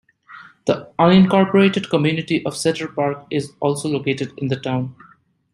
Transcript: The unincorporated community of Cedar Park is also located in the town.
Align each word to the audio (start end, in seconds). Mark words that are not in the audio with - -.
The 0.65 0.89
unincorporated 0.97 1.91
community 1.91 2.43
of 2.43 2.57
Cedar 2.57 2.87
Park 2.87 3.27
is 3.29 3.51
also 3.59 3.87
located 3.87 4.33
in 4.39 4.47
the 4.47 4.55
town. 4.59 4.95